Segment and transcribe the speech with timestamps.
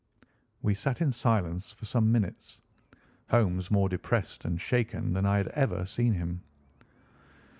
[0.63, 2.59] '"We sat in silence for some minutes,
[3.29, 6.41] Holmes more depressed and shaken than I had ever seen him.